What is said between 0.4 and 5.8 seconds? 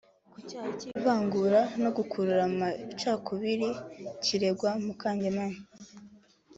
cyaha cy’ivangura no gukurura amacakubiri kiregwa Mukangemanyi